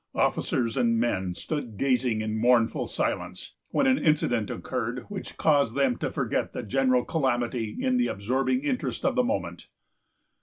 [0.15, 5.95] Officers and men stood gazing in mournful silence, when an incident occurred which caused them
[5.95, 9.67] to forget the general calamity in the absorbing interest of the moment.